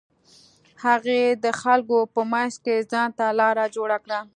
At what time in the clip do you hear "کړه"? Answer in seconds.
4.03-4.19